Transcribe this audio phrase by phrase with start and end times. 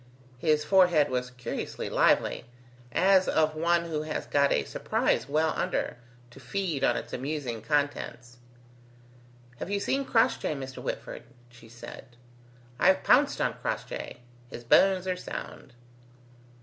[0.39, 2.45] His forehead was curiously lively,
[2.91, 5.97] as of one who has got a surprise well under,
[6.31, 8.37] to feed on its amusing contents.
[9.57, 10.81] "Have you seen Crossjay, Mr.
[10.81, 12.15] Whitford?" she said.
[12.79, 15.73] "I've pounced on Crossjay; his bones are sound."